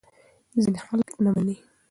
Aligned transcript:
ځینې 0.63 0.79
خلک 0.85 1.11
نه 1.23 1.29
مني. 1.33 1.55